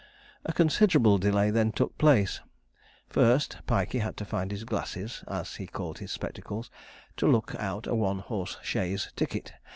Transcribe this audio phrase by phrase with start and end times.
[0.45, 2.39] A considerable delay then took place;
[3.07, 6.71] first, Pikey had to find his glasses, as he called his spectacles,
[7.17, 9.53] to look out a one horse chaise ticket.